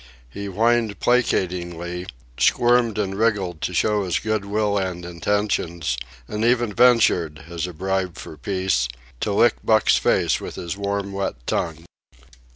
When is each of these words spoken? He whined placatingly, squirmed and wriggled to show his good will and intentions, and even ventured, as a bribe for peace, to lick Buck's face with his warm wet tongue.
He 0.31 0.47
whined 0.47 0.99
placatingly, 0.99 2.07
squirmed 2.35 2.97
and 2.97 3.13
wriggled 3.15 3.61
to 3.61 3.71
show 3.75 4.03
his 4.03 4.17
good 4.17 4.45
will 4.45 4.75
and 4.79 5.05
intentions, 5.05 5.95
and 6.27 6.43
even 6.43 6.73
ventured, 6.73 7.43
as 7.47 7.67
a 7.67 7.73
bribe 7.73 8.17
for 8.17 8.35
peace, 8.35 8.87
to 9.19 9.31
lick 9.31 9.57
Buck's 9.63 9.97
face 9.97 10.41
with 10.41 10.55
his 10.55 10.75
warm 10.75 11.11
wet 11.13 11.35
tongue. 11.45 11.85